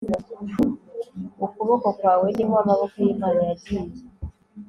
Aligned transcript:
Ukuboko 1.45 1.87
kwawe 1.97 2.27
niho 2.35 2.55
amaboko 2.63 2.95
yImana 3.05 3.39
yagiye 3.49 3.83